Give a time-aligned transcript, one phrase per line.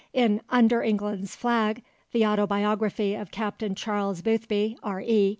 [0.13, 5.29] In Under England's Flag, the autobiography of Captain Charles Boothby, R.E.